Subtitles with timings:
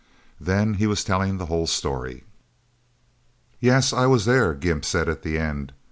[0.39, 2.23] Then he was telling the whole story.
[3.59, 5.73] "Yes, I was there," Gimp said at the end.